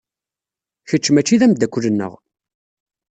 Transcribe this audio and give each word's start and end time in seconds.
Kečč 0.89 1.05
mačči 1.11 1.39
d 1.39 1.41
ameddakel-nneɣ. 1.45 2.13